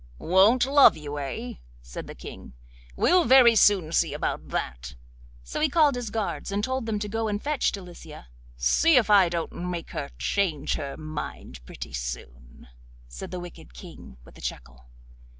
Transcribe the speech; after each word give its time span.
'Won't 0.17 0.65
love 0.65 0.97
you? 0.97 1.19
eh!' 1.19 1.53
said 1.83 2.07
the 2.07 2.15
King. 2.15 2.53
'We'll 2.95 3.23
very 3.25 3.55
soon 3.55 3.91
see 3.91 4.15
about 4.15 4.47
that!' 4.47 4.95
So 5.43 5.59
he 5.61 5.69
called 5.69 5.93
his 5.93 6.09
guards 6.09 6.51
and 6.51 6.63
told 6.63 6.87
them 6.87 6.97
to 6.97 7.07
go 7.07 7.27
and 7.27 7.39
fetch 7.39 7.71
Delicia. 7.71 8.25
'See 8.57 8.95
if 8.97 9.11
I 9.11 9.29
don't 9.29 9.53
make 9.69 9.91
her 9.91 10.09
change 10.17 10.73
her 10.73 10.97
mind 10.97 11.63
pretty 11.67 11.93
soon!' 11.93 12.67
said 13.07 13.29
the 13.29 13.39
wicked 13.39 13.75
King 13.75 14.17
with 14.25 14.35
a 14.39 14.41
chuckle. 14.41 14.87